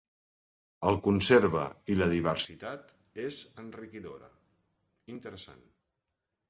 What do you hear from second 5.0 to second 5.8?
interessant.